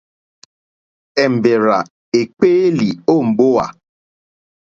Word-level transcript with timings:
Èmbèrzà 1.23 1.79
èkpéélì 2.19 2.89
ó 3.13 3.15
mbówà. 3.27 3.65